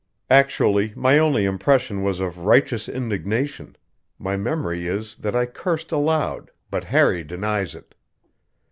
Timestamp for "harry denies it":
6.85-7.93